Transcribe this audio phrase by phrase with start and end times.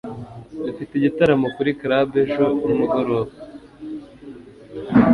[0.65, 3.33] Dufite igitaramo kuri club ejo nimugoroba.